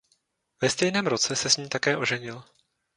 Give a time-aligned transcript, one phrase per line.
[0.61, 2.43] Ve stejném roce se s ní také oženil.